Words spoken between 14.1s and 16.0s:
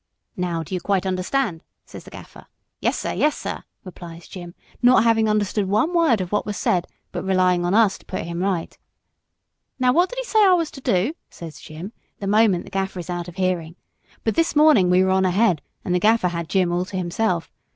But this morning we were on ahead, and the